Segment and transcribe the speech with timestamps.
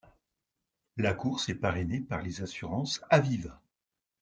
[0.97, 3.61] La course est parrainée par les assurances Aviva.